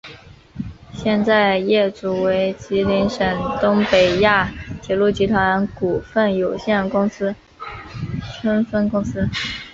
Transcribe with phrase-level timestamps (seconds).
[0.95, 3.23] 现在业主为吉林省
[3.61, 7.35] 东北亚铁路集团股份有限公司
[8.19, 9.29] 珲春分公司。